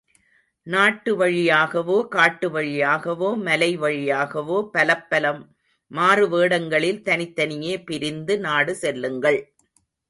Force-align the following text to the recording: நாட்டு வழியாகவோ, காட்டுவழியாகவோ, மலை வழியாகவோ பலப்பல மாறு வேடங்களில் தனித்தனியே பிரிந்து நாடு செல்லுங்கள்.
நாட்டு 0.67 1.11
வழியாகவோ, 1.17 1.97
காட்டுவழியாகவோ, 2.11 3.41
மலை 3.41 3.79
வழியாகவோ 3.79 4.69
பலப்பல 4.73 5.47
மாறு 5.91 6.29
வேடங்களில் 6.29 7.01
தனித்தனியே 7.01 7.83
பிரிந்து 7.83 8.39
நாடு 8.39 8.75
செல்லுங்கள். 8.75 9.53